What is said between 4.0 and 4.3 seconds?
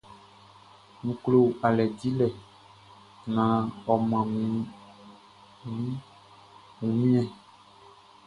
mʼan